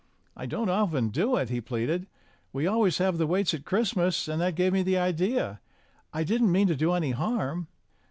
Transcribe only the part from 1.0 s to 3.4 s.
do it," he pleaded. "We always have the